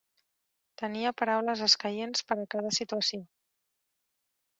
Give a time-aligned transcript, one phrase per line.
[0.81, 3.21] Tenia paraules escaients per a cada situació.